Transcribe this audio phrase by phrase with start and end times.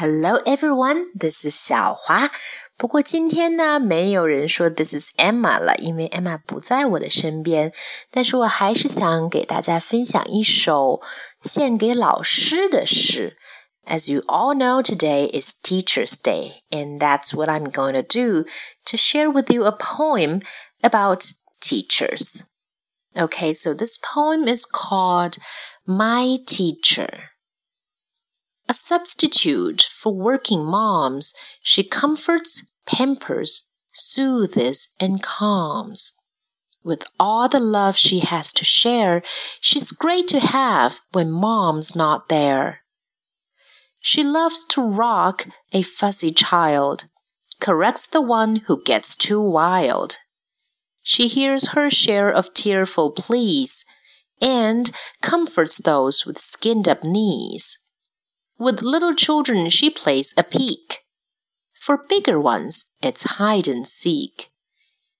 [0.00, 2.30] Hello everyone, this is 小华。
[2.76, 7.72] 不过今天呢，没有人说 This is Emma 了，因为 Emma 不在我的身边。
[8.10, 11.00] 但是我还是想给大家分享一首
[11.40, 13.38] 献给老师的诗。
[13.86, 18.44] As you all know, today is Teacher's Day, and that's what I'm going to do
[18.84, 20.42] to share with you a poem
[20.82, 21.24] about
[21.60, 22.42] teachers.
[23.14, 25.38] Okay, so this poem is called
[25.86, 27.30] My Teacher.
[28.91, 36.11] Substitute for working moms, she comforts, pampers, soothes, and calms.
[36.83, 39.21] With all the love she has to share,
[39.61, 42.81] she's great to have when mom's not there.
[44.01, 47.05] She loves to rock a fussy child,
[47.61, 50.17] corrects the one who gets too wild.
[51.01, 53.85] She hears her share of tearful pleas
[54.41, 57.80] and comforts those with skinned up knees.
[58.61, 60.99] With little children, she plays a peek.
[61.73, 64.51] For bigger ones, it's hide and seek.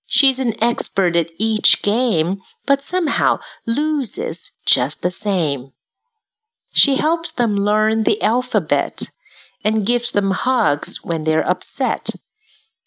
[0.06, 5.72] She's an expert at each game, but somehow loses just the same.
[6.72, 9.10] She helps them learn the alphabet
[9.66, 12.12] and gives them hugs when they're upset.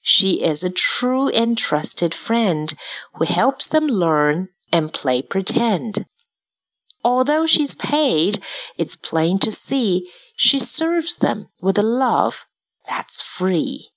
[0.02, 2.72] She is a true and trusted friend
[3.14, 6.06] who helps them learn and play pretend.
[7.04, 8.42] Although she's paid,
[8.78, 12.46] it's plain to see she serves them with a love
[12.88, 13.90] that's free.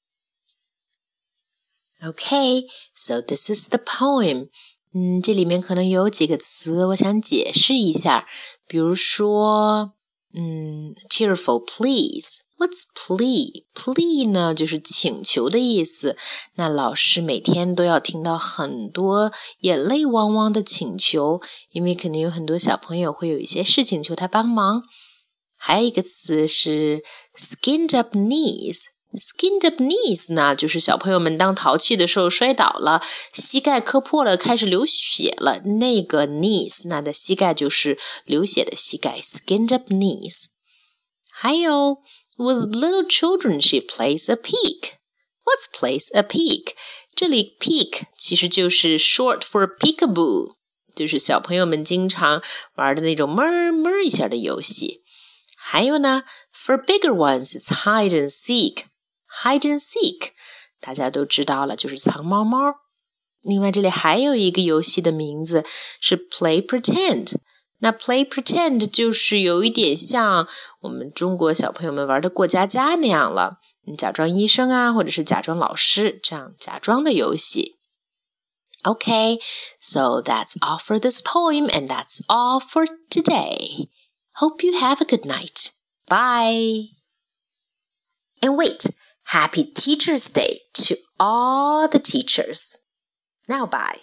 [2.03, 4.49] Okay, so this is the poem.
[4.93, 8.27] 嗯，这里面可能有几个词，我想解释一下。
[8.67, 9.93] 比如说，
[10.33, 13.65] 嗯，tearful pleas，what's plea？
[13.77, 16.17] Plea 呢，就是请求的意思。
[16.55, 24.81] 那老师每天都要听到很多眼泪汪汪的请求，因为肯定有很多小朋友会有一些事情求他帮忙。
[25.55, 27.03] 还有一个词是
[27.37, 28.79] skinned up knees。
[29.13, 35.59] Skinned up knees 呢，就是小朋友们当淘气的时候摔倒了，膝盖磕破了，开始流血了。
[35.79, 39.19] 那个 knees，那的膝盖就是流血的膝盖。
[39.19, 40.45] Skinned up knees。
[41.31, 41.97] 还有
[42.36, 46.74] with little children she plays a peek。What's plays a peek？
[47.14, 50.54] 这里 peek 其实就是 short for peekaboo，
[50.94, 52.42] 就是小朋友们经常
[52.74, 55.02] 玩的那种哞哞一下的游戏。
[55.56, 56.24] 还有呢，
[56.54, 60.30] for bigger ones it's hide and seek。hide and seek，
[60.80, 62.74] 大家都知道了，就是藏猫猫。
[63.42, 65.64] 另外，这里还有一个游戏的名字
[66.00, 67.36] 是 play pretend。
[67.78, 70.48] 那 play pretend 就是有一点像
[70.82, 73.58] 我们中国小朋友们玩的过家家那样了，
[73.98, 77.78] 假装医生啊，或者是假装老师这样假装的游戏。
[78.84, 79.38] Okay,
[79.78, 83.88] so that's all for this poem, and that's all for today.
[84.34, 85.70] Hope you have a good night.
[86.08, 86.88] Bye.
[88.40, 88.90] And wait,
[89.26, 92.78] happy Teacher's Day to all the teachers.
[93.48, 94.00] Now, bye.